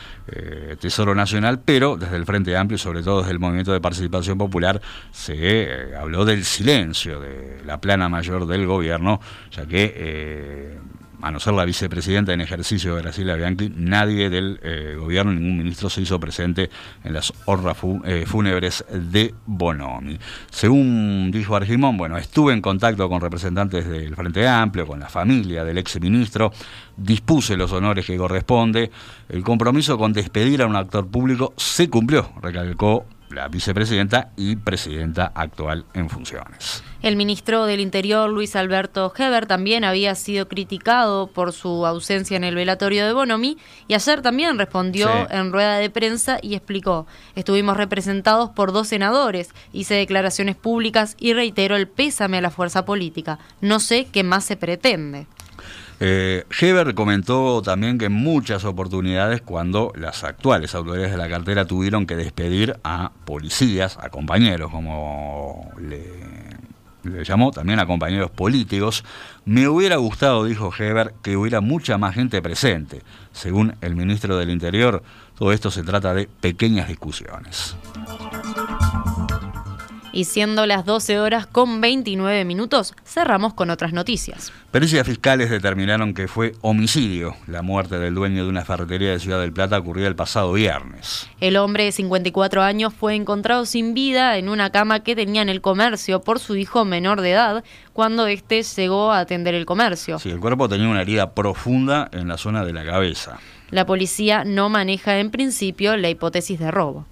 Tesoro 0.80 1.16
Nacional, 1.16 1.60
pero 1.66 1.98
desde 1.98 2.16
el 2.16 2.26
Frente 2.26 2.56
Amplio 2.56 2.76
y 2.76 2.80
sobre 2.80 3.02
todo 3.02 3.22
desde 3.22 3.32
el 3.32 3.40
Movimiento 3.40 3.74
de 3.74 3.82
Participación 3.82 4.38
Popular 4.38 4.80
se 5.12 5.96
habló 6.00 6.24
del 6.24 6.44
silencio 6.44 7.20
de 7.20 7.62
la 7.66 7.82
plana 7.82 8.10
mayor 8.10 8.46
del 8.46 8.68
gobierno, 8.68 9.20
ya 9.52 9.66
que 9.66 10.78
a 11.22 11.32
no 11.32 11.40
ser 11.40 11.54
la 11.54 11.66
vicepresidenta 11.66 12.34
en 12.34 12.42
ejercicio 12.42 12.96
de 12.96 13.02
Graciela 13.02 13.36
Bianchi, 13.36 13.72
nadie 13.76 14.30
del 14.30 14.60
eh, 14.64 14.96
gobierno, 14.98 15.34
ningún 15.34 15.58
ministro 15.58 15.90
se 15.90 16.02
hizo 16.02 16.20
presente 16.20 16.70
en 17.04 17.14
las 17.14 17.34
honras 17.46 17.78
eh, 18.06 18.24
fúnebres 18.26 18.86
de 18.92 19.34
Bonomi. 19.46 20.18
Según 20.50 21.32
dijo 21.32 21.56
Argimón, 21.56 21.98
bueno, 21.98 22.18
estuve 22.18 22.54
en 22.54 22.62
contacto 22.62 23.10
con 23.10 23.22
representantes 23.22 23.88
del 23.88 24.16
Frente 24.16 24.48
Amplio, 24.48 24.88
con 24.88 25.00
la 25.00 25.10
familia 25.10 25.64
del 25.64 25.78
ex 25.78 26.00
ministro, 26.00 26.52
dispuse 26.96 27.58
los 27.58 27.72
honores 27.72 28.06
que 28.06 28.18
corresponde, 28.18 28.92
el 29.28 29.44
compromiso 29.44 29.98
con 29.98 30.14
despedir 30.14 30.62
a 30.62 30.68
un 30.68 30.76
actor 30.76 31.08
público 31.08 31.54
se 31.58 31.90
cumplió, 31.90 32.32
recalcó 32.42 33.06
la 33.30 33.48
vicepresidenta 33.48 34.32
y 34.36 34.56
presidenta 34.56 35.32
actual 35.36 35.86
en 35.94 36.10
funciones. 36.10 36.84
El 37.02 37.16
ministro 37.16 37.66
del 37.66 37.80
Interior, 37.80 38.30
Luis 38.30 38.56
Alberto 38.56 39.14
Heber, 39.16 39.46
también 39.46 39.84
había 39.84 40.16
sido 40.16 40.48
criticado 40.48 41.28
por 41.28 41.54
su 41.54 41.86
ausencia 41.86 42.36
en 42.36 42.44
el 42.44 42.56
velatorio 42.56 43.06
de 43.06 43.14
Bonomi 43.14 43.58
y 43.88 43.94
ayer 43.94 44.22
también 44.22 44.58
respondió 44.58 45.10
en 45.32 45.52
rueda 45.52 45.78
de 45.78 45.90
prensa 45.90 46.40
y 46.42 46.56
explicó, 46.56 47.08
estuvimos 47.36 47.78
representados 47.78 48.50
por 48.50 48.74
dos 48.74 48.88
senadores, 48.88 49.52
hice 49.72 49.94
declaraciones 49.94 50.56
públicas 50.56 51.16
y 51.20 51.34
reitero 51.34 51.76
el 51.76 51.88
pésame 51.88 52.40
a 52.40 52.42
la 52.42 52.52
fuerza 52.52 52.86
política. 52.86 53.40
No 53.62 53.80
sé 53.80 54.08
qué 54.12 54.24
más 54.24 54.44
se 54.44 54.58
pretende. 54.58 55.28
Eh, 56.02 56.46
Heber 56.58 56.96
comentó 56.96 57.62
también 57.62 57.98
que 57.98 58.06
en 58.06 58.14
muchas 58.14 58.64
oportunidades 58.64 59.42
cuando 59.42 59.92
las 59.96 60.24
actuales 60.24 60.74
autoridades 60.74 61.12
de 61.12 61.18
la 61.18 61.30
cartera 61.30 61.66
tuvieron 61.66 62.06
que 62.06 62.16
despedir 62.16 62.80
a 62.84 63.12
policías, 63.26 63.98
a 64.02 64.10
compañeros, 64.10 64.72
como 64.72 65.72
le, 65.78 66.06
le 67.04 67.24
llamó, 67.26 67.52
también 67.52 67.80
a 67.80 67.86
compañeros 67.86 68.32
políticos, 68.32 69.04
me 69.44 69.68
hubiera 69.68 69.98
gustado, 69.98 70.46
dijo 70.46 70.72
Heber, 70.78 71.14
que 71.22 71.36
hubiera 71.36 71.60
mucha 71.60 71.98
más 71.98 72.16
gente 72.16 72.42
presente. 72.42 73.02
Según 73.34 73.76
el 73.82 73.96
ministro 73.96 74.38
del 74.38 74.52
Interior, 74.52 75.04
todo 75.38 75.52
esto 75.52 75.70
se 75.70 75.84
trata 75.84 76.14
de 76.14 76.30
pequeñas 76.40 76.88
discusiones 76.88 77.76
y 80.12 80.26
siendo 80.26 80.66
las 80.66 80.86
12 80.86 81.20
horas 81.20 81.48
con 81.48 81.82
29 81.82 82.46
minutos, 82.46 82.94
cerramos 83.06 83.54
con 83.54 83.70
otras 83.70 83.94
noticias. 83.94 84.52
Pericias 84.72 85.06
fiscales 85.06 85.50
determinaron 85.50 86.14
que 86.14 86.28
fue 86.28 86.54
homicidio 86.62 87.36
la 87.48 87.62
muerte 87.62 88.00
del 88.00 88.14
dueño 88.14 88.44
de 88.44 88.50
una 88.50 88.66
ferretería 88.66 89.12
de 89.12 89.20
Ciudad 89.20 89.40
del 89.40 89.52
Plata 89.52 89.78
ocurrida 89.78 90.08
el 90.08 90.16
pasado 90.16 90.54
viernes. 90.54 91.28
El 91.40 91.58
hombre 91.58 91.86
de 91.86 91.92
54 91.92 92.62
años 92.62 92.94
fue 92.94 93.16
encontrado 93.16 93.66
sin 93.66 93.94
vida 93.94 94.38
en 94.38 94.50
una 94.50 94.70
cama 94.70 95.02
que 95.02 95.16
tenía 95.16 95.42
en 95.42 95.50
el 95.50 95.62
comercio 95.62 96.22
por 96.22 96.40
su 96.40 96.56
hijo 96.56 96.86
menor 96.86 97.22
de 97.22 97.32
edad 97.32 97.64
cuando 97.94 98.28
éste 98.28 98.62
llegó 98.64 99.12
a 99.12 99.20
atender 99.20 99.56
el 99.56 99.66
comercio. 99.66 100.20
Sí, 100.20 100.30
el 100.30 100.40
cuerpo 100.40 100.70
tenía 100.70 100.88
una 100.88 101.02
herida 101.02 101.34
profunda 101.34 102.10
en 102.12 102.28
la 102.28 102.38
zona 102.38 102.64
de 102.64 102.74
la 102.74 102.86
cabeza. 102.86 103.40
La 103.72 103.86
policía 103.86 104.44
no 104.46 104.70
maneja 104.70 105.20
en 105.20 105.30
principio 105.32 105.96
la 105.98 106.10
hipótesis 106.10 106.60
de 106.60 106.72
robo. 106.72 107.06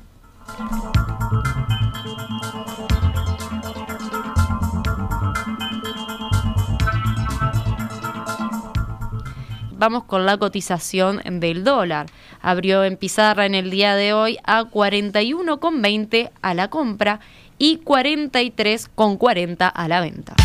Vamos 9.77 10.03
con 10.03 10.25
la 10.25 10.37
cotización 10.37 11.21
del 11.39 11.63
dólar. 11.63 12.07
Abrió 12.41 12.83
en 12.83 12.97
pizarra 12.97 13.45
en 13.45 13.55
el 13.55 13.69
día 13.69 13.95
de 13.95 14.13
hoy 14.13 14.37
a 14.43 14.63
41,20 14.63 16.31
a 16.41 16.53
la 16.53 16.69
compra 16.69 17.19
y 17.57 17.79
43,40 17.79 19.71
a 19.73 19.87
la 19.87 20.01
venta. 20.01 20.35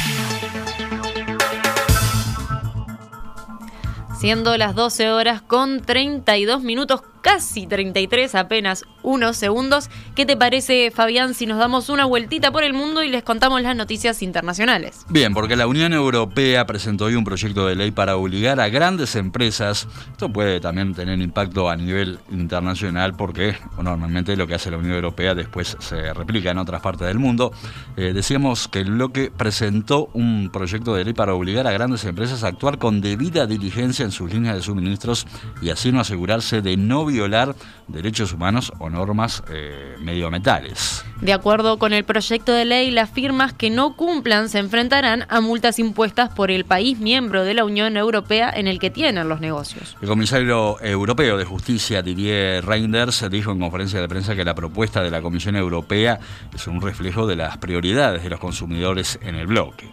Siendo 4.19 4.57
las 4.57 4.75
12 4.75 5.11
horas 5.11 5.43
con 5.43 5.81
32 5.81 6.63
minutos, 6.63 7.03
casi 7.23 7.67
33, 7.67 8.35
apenas 8.35 8.85
unos 9.03 9.37
segundos. 9.37 9.89
¿Qué 10.15 10.27
te 10.27 10.37
parece, 10.37 10.91
Fabián, 10.91 11.35
si 11.35 11.47
nos 11.47 11.59
damos 11.59 11.89
una 11.89 12.05
vueltita 12.05 12.51
por 12.51 12.65
el 12.65 12.75
mundo 12.75 13.03
y 13.03 13.09
les 13.09 13.23
contamos 13.23 13.63
las 13.63 13.77
noticias 13.77 14.23
internacionales? 14.23 15.07
Bien, 15.09 15.33
porque 15.33 15.57
la 15.57 15.67
Unión 15.67 15.93
Europea 15.93 16.67
presentó 16.67 17.07
hoy 17.07 17.15
un 17.15 17.25
proyecto 17.25 17.67
de 17.67 17.77
ley 17.77 17.93
para 17.93 18.17
obligar 18.17 18.61
a 18.61 18.69
grandes 18.69 19.17
empresas, 19.17 19.89
esto 20.11 20.31
puede 20.31 20.61
también 20.61 20.95
tener 20.95 21.21
impacto 21.21 21.71
a 21.71 21.77
nivel 21.77 22.19
internacional 22.31 23.15
porque 23.15 23.57
normalmente 23.81 24.37
lo 24.37 24.47
que 24.47 24.55
hace 24.55 24.71
la 24.71 24.79
Unión 24.79 24.95
Europea 24.95 25.35
después 25.35 25.77
se 25.79 26.13
replica 26.13 26.51
en 26.51 26.59
otras 26.59 26.83
partes 26.83 27.07
del 27.07 27.19
mundo. 27.19 27.53
Eh, 27.97 28.13
decíamos 28.13 28.69
que 28.69 28.81
el 28.81 28.91
bloque 28.91 29.31
presentó 29.35 30.11
un 30.13 30.51
proyecto 30.53 30.95
de 30.95 31.05
ley 31.05 31.15
para 31.15 31.35
obligar 31.35 31.67
a 31.67 31.73
grandes 31.73 32.05
empresas 32.05 32.43
a 32.43 32.49
actuar 32.49 32.79
con 32.79 33.01
debida 33.01 33.47
diligencia 33.47 34.05
en 34.05 34.11
sus 34.11 34.33
líneas 34.33 34.57
de 34.57 34.63
suministros 34.63 35.27
y 35.61 35.71
así 35.71 35.93
no 35.93 36.01
asegurarse 36.01 36.63
de 36.63 36.77
no 36.77 37.05
violar 37.13 37.55
derechos 37.89 38.33
humanos 38.33 38.73
o 38.79 38.91
normas 38.91 39.43
eh, 39.51 39.97
medioambientales. 40.01 41.05
De 41.21 41.33
acuerdo 41.33 41.79
con 41.79 41.93
el 41.93 42.05
proyecto 42.05 42.53
de 42.53 42.65
ley, 42.65 42.91
las 42.91 43.11
firmas 43.11 43.53
que 43.53 43.71
no 43.71 43.95
cumplan 43.97 44.49
se 44.49 44.59
enfrentarán 44.59 45.27
a 45.29 45.41
multas 45.41 45.79
impuestas 45.79 46.31
por 46.31 46.51
el 46.51 46.65
país 46.65 46.99
miembro 46.99 47.45
de 47.45 47.55
la 47.55 47.65
Unión 47.65 47.97
Europea 47.97 48.51
en 48.55 48.67
el 48.67 48.79
que 48.79 48.91
tienen 48.91 49.29
los 49.29 49.41
negocios. 49.41 49.97
El 50.01 50.09
comisario 50.09 50.81
europeo 50.81 51.37
de 51.37 51.45
justicia, 51.45 52.03
Didier 52.03 52.65
Reinders, 52.65 53.25
dijo 53.31 53.53
en 53.53 53.61
conferencia 53.61 54.01
de 54.01 54.09
prensa 54.09 54.35
que 54.35 54.45
la 54.45 54.55
propuesta 54.55 55.03
de 55.03 55.11
la 55.11 55.23
Comisión 55.23 55.57
Europea 55.57 56.19
es 56.55 56.67
un 56.67 56.81
reflejo 56.81 57.27
de 57.27 57.37
las 57.37 57.59
prioridades 57.59 58.23
de 58.23 58.31
los 58.31 58.41
consumidores 58.41 59.19
en 59.23 59.37
el 59.37 59.47
bloque. 59.47 59.91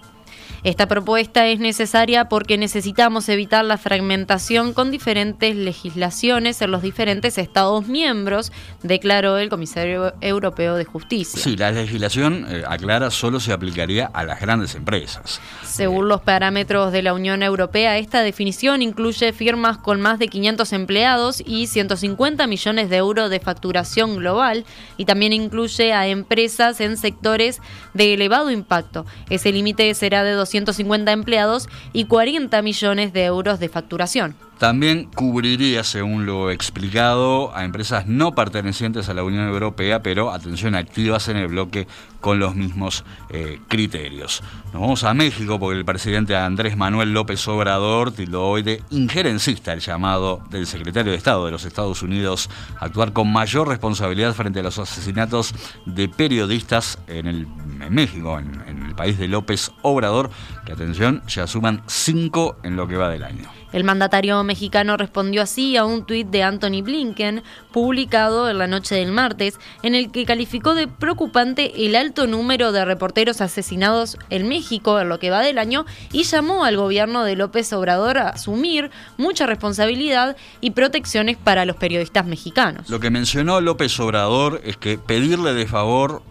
Esta 0.64 0.88
propuesta 0.88 1.48
es 1.48 1.60
necesaria 1.60 2.26
porque 2.26 2.58
necesitamos 2.58 3.30
evitar 3.30 3.64
la 3.64 3.78
fragmentación 3.78 4.74
con 4.74 4.92
diferentes 4.92 5.56
legislaciones 5.56 6.62
en 6.62 6.72
los 6.72 6.82
diferentes 6.82 7.38
Estados 7.38 7.88
miembros, 7.88 8.52
declaró 8.84 9.38
el 9.38 9.50
comisario 9.50 10.14
europeo 10.22 10.76
de 10.76 10.86
justicia. 10.86 11.42
Sí, 11.42 11.56
la 11.56 11.72
legislación, 11.72 12.46
eh, 12.50 12.64
aclara, 12.68 13.10
solo 13.10 13.40
se 13.40 13.54
aplicaría 13.54 14.08
a 14.14 14.24
las 14.24 14.42
grandes 14.42 14.76
empresas. 14.76 15.40
Según 15.64 16.10
los 16.10 16.22
parámetros 16.22 16.92
de 16.92 17.04
la 17.04 17.14
Unión 17.14 17.42
Europea, 17.42 17.98
esta 17.98 18.22
definición 18.22 18.82
incluye 18.82 19.32
firmas 19.32 19.78
con 19.78 20.02
más 20.02 20.20
de 20.20 20.28
500 20.28 20.74
empleados 20.74 21.42
y 21.46 21.68
150 21.68 22.48
millones 22.48 22.90
de 22.90 22.98
euros 22.98 23.30
de 23.30 23.40
facturación 23.40 24.18
global 24.18 24.66
y 24.98 25.06
también 25.06 25.34
incluye 25.34 25.94
a 25.94 26.08
empresas 26.08 26.82
en 26.82 26.98
sectores 26.98 27.62
de 27.94 28.14
elevado 28.14 28.52
impacto. 28.52 29.06
Ese 29.30 29.52
límite 29.52 29.94
será 29.94 30.24
de 30.24 30.32
250 30.50 31.12
empleados 31.12 31.70
y 31.94 32.06
40 32.06 32.62
millones 32.62 33.14
de 33.14 33.26
euros 33.26 33.60
de 33.60 33.70
facturación. 33.70 34.36
También 34.58 35.06
cubriría, 35.06 35.86
según 35.86 36.26
lo 36.26 36.52
explicado, 36.52 37.56
a 37.56 37.64
empresas 37.64 38.08
no 38.08 38.34
pertenecientes 38.34 39.08
a 39.08 39.14
la 39.14 39.24
Unión 39.24 39.48
Europea, 39.48 40.04
pero 40.04 40.32
atención 40.32 40.76
activas 40.76 41.30
en 41.30 41.38
el 41.38 41.48
bloque 41.48 41.88
con 42.20 42.40
los 42.40 42.56
mismos 42.56 43.04
eh, 43.30 43.60
criterios. 43.68 44.44
Nos 44.74 44.82
vamos 44.82 45.04
a 45.04 45.14
México 45.14 45.60
porque 45.60 45.78
el 45.78 45.86
presidente 45.86 46.36
Andrés 46.36 46.78
Manuel 46.78 47.14
López 47.14 47.48
Obrador 47.48 48.12
tildó 48.12 48.48
hoy 48.48 48.62
de 48.62 48.84
injerencista 48.90 49.74
el 49.74 49.80
llamado 49.80 50.42
del 50.50 50.68
secretario 50.68 51.12
de 51.12 51.18
Estado 51.18 51.46
de 51.46 51.52
los 51.52 51.66
Estados 51.66 52.04
Unidos 52.04 52.50
a 52.80 52.86
actuar 52.86 53.14
con 53.14 53.32
mayor 53.32 53.68
responsabilidad 53.68 54.34
frente 54.34 54.60
a 54.60 54.64
los 54.64 54.78
asesinatos 54.80 55.54
de 55.86 56.10
periodistas 56.10 57.00
en, 57.08 57.28
el, 57.28 57.48
México, 57.90 58.40
en, 58.40 58.62
en 58.68 58.86
el 58.86 58.96
país 58.96 59.18
de 59.18 59.28
López 59.28 59.72
Obrador, 59.82 60.30
que 60.66 60.74
atención, 60.74 61.24
ya 61.28 61.48
suman 61.48 61.82
cinco 61.88 62.58
en 62.64 62.76
lo 62.76 62.88
que 62.88 62.98
va 62.98 63.10
del 63.10 63.24
año. 63.24 63.50
El 63.72 63.84
mandatario 63.84 64.44
mexicano 64.44 64.98
respondió 64.98 65.44
así 65.44 65.78
a 65.78 65.86
un 65.86 66.04
tuit 66.04 66.28
de 66.28 66.42
Anthony 66.42 66.82
Blinken, 66.82 67.44
publicado 67.72 68.50
en 68.50 68.58
la 68.58 68.66
noche 68.66 68.96
del 68.96 69.12
martes, 69.12 69.60
en 69.84 69.94
el 69.94 70.12
que 70.12 70.26
calificó 70.26 70.74
de 70.74 70.88
preocupante 70.88 71.86
el 71.86 71.96
alto 71.96 72.09
número 72.28 72.72
de 72.72 72.86
reporteros 72.86 73.42
asesinados 73.42 74.18
en 74.30 74.48
México 74.48 75.00
en 75.00 75.10
lo 75.10 75.20
que 75.20 75.30
va 75.30 75.42
del 75.42 75.58
año 75.58 75.86
y 76.12 76.24
llamó 76.24 76.66
al 76.66 76.78
gobierno 76.78 77.24
de 77.24 77.36
López 77.36 77.72
Obrador 77.74 78.18
a 78.18 78.30
asumir 78.30 78.92
mucha 79.18 79.46
responsabilidad 79.46 80.36
y 80.62 80.72
protecciones 80.72 81.38
para 81.38 81.66
los 81.66 81.76
periodistas 81.76 82.26
mexicanos. 82.26 82.90
Lo 82.90 83.00
que 83.00 83.10
mencionó 83.10 83.62
López 83.62 84.00
Obrador 84.00 84.62
es 84.64 84.78
que 84.78 84.98
pedirle 84.98 85.54
de 85.54 85.68
favor 85.68 86.22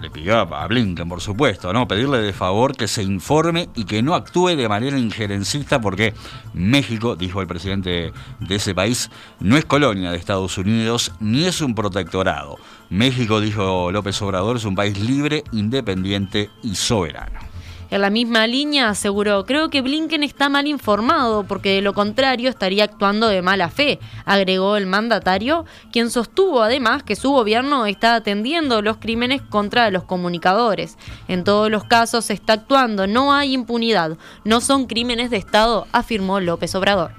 le 0.00 0.10
pidió 0.10 0.38
a 0.38 0.66
Blinken, 0.66 1.08
por 1.08 1.20
supuesto, 1.20 1.72
¿no? 1.72 1.88
Pedirle 1.88 2.18
de 2.18 2.32
favor 2.32 2.76
que 2.76 2.88
se 2.88 3.02
informe 3.02 3.68
y 3.74 3.84
que 3.84 4.02
no 4.02 4.14
actúe 4.14 4.48
de 4.48 4.68
manera 4.68 4.98
injerencista 4.98 5.80
porque 5.80 6.14
México, 6.54 7.16
dijo 7.16 7.40
el 7.40 7.46
presidente 7.46 8.12
de 8.40 8.54
ese 8.54 8.74
país, 8.74 9.10
no 9.40 9.56
es 9.56 9.64
colonia 9.64 10.10
de 10.10 10.18
Estados 10.18 10.58
Unidos 10.58 11.12
ni 11.20 11.44
es 11.44 11.60
un 11.60 11.74
protectorado. 11.74 12.56
México, 12.90 13.40
dijo 13.40 13.90
López 13.92 14.20
Obrador, 14.22 14.56
es 14.56 14.64
un 14.64 14.74
país 14.74 14.98
libre, 14.98 15.44
independiente 15.52 16.50
y 16.62 16.74
soberano. 16.74 17.47
En 17.90 18.02
la 18.02 18.10
misma 18.10 18.46
línea 18.46 18.90
aseguró, 18.90 19.46
creo 19.46 19.70
que 19.70 19.80
Blinken 19.80 20.22
está 20.22 20.50
mal 20.50 20.66
informado 20.66 21.44
porque 21.44 21.74
de 21.74 21.80
lo 21.80 21.94
contrario 21.94 22.50
estaría 22.50 22.84
actuando 22.84 23.28
de 23.28 23.40
mala 23.40 23.70
fe, 23.70 23.98
agregó 24.26 24.76
el 24.76 24.86
mandatario, 24.86 25.64
quien 25.90 26.10
sostuvo 26.10 26.60
además 26.60 27.02
que 27.02 27.16
su 27.16 27.30
gobierno 27.30 27.86
está 27.86 28.14
atendiendo 28.14 28.82
los 28.82 28.98
crímenes 28.98 29.40
contra 29.40 29.90
los 29.90 30.04
comunicadores. 30.04 30.98
En 31.28 31.44
todos 31.44 31.70
los 31.70 31.84
casos 31.84 32.26
se 32.26 32.34
está 32.34 32.54
actuando, 32.54 33.06
no 33.06 33.32
hay 33.32 33.54
impunidad, 33.54 34.18
no 34.44 34.60
son 34.60 34.86
crímenes 34.86 35.30
de 35.30 35.38
Estado, 35.38 35.86
afirmó 35.90 36.40
López 36.40 36.74
Obrador. 36.74 37.12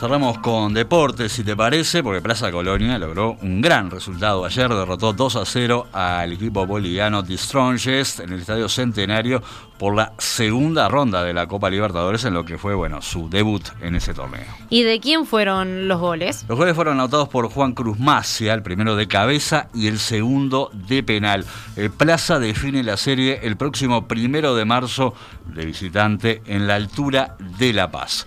Cerramos 0.00 0.38
con 0.38 0.72
deportes, 0.72 1.30
si 1.30 1.44
te 1.44 1.54
parece, 1.54 2.02
porque 2.02 2.22
Plaza 2.22 2.50
Colonia 2.50 2.98
logró 2.98 3.36
un 3.42 3.60
gran 3.60 3.90
resultado 3.90 4.46
ayer, 4.46 4.70
derrotó 4.70 5.12
2 5.12 5.36
a 5.36 5.44
0 5.44 5.88
al 5.92 6.32
equipo 6.32 6.64
boliviano 6.66 7.22
The 7.22 7.36
Strongest 7.36 8.20
en 8.20 8.32
el 8.32 8.40
Estadio 8.40 8.66
Centenario 8.70 9.42
por 9.78 9.94
la 9.94 10.14
segunda 10.16 10.88
ronda 10.88 11.22
de 11.22 11.34
la 11.34 11.46
Copa 11.46 11.68
Libertadores 11.68 12.24
en 12.24 12.32
lo 12.32 12.46
que 12.46 12.56
fue, 12.56 12.74
bueno, 12.74 13.02
su 13.02 13.28
debut 13.28 13.62
en 13.82 13.94
ese 13.94 14.14
torneo. 14.14 14.46
¿Y 14.70 14.84
de 14.84 15.00
quién 15.00 15.26
fueron 15.26 15.86
los 15.86 16.00
goles? 16.00 16.46
Los 16.48 16.56
goles 16.56 16.74
fueron 16.74 16.94
anotados 16.94 17.28
por 17.28 17.50
Juan 17.50 17.74
Cruz 17.74 17.98
Macia, 17.98 18.54
el 18.54 18.62
primero 18.62 18.96
de 18.96 19.06
cabeza 19.06 19.68
y 19.74 19.86
el 19.86 19.98
segundo 19.98 20.70
de 20.72 21.02
penal. 21.02 21.44
Eh, 21.76 21.90
Plaza 21.94 22.38
define 22.38 22.82
la 22.82 22.96
serie 22.96 23.40
el 23.42 23.58
próximo 23.58 24.08
primero 24.08 24.54
de 24.54 24.64
marzo 24.64 25.12
de 25.44 25.66
visitante 25.66 26.40
en 26.46 26.66
la 26.66 26.76
altura 26.76 27.36
de 27.58 27.74
La 27.74 27.90
Paz. 27.90 28.26